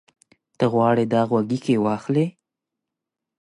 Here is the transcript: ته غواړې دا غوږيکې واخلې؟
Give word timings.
ته 0.57 0.65
غواړې 0.73 1.05
دا 1.13 1.21
غوږيکې 1.29 1.75
واخلې؟ 1.85 2.25